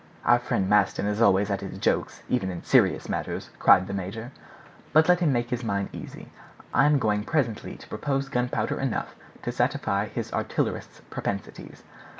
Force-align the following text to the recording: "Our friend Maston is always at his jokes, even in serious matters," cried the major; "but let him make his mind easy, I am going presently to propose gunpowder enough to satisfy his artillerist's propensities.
"Our 0.25 0.39
friend 0.39 0.67
Maston 0.67 1.05
is 1.05 1.21
always 1.21 1.51
at 1.51 1.61
his 1.61 1.77
jokes, 1.77 2.23
even 2.27 2.49
in 2.49 2.63
serious 2.63 3.07
matters," 3.07 3.51
cried 3.59 3.85
the 3.85 3.93
major; 3.93 4.31
"but 4.93 5.07
let 5.07 5.19
him 5.19 5.31
make 5.31 5.51
his 5.51 5.63
mind 5.63 5.89
easy, 5.93 6.31
I 6.73 6.87
am 6.87 6.97
going 6.97 7.23
presently 7.23 7.75
to 7.77 7.87
propose 7.87 8.27
gunpowder 8.27 8.79
enough 8.79 9.13
to 9.43 9.51
satisfy 9.51 10.07
his 10.07 10.33
artillerist's 10.33 11.01
propensities. 11.11 11.83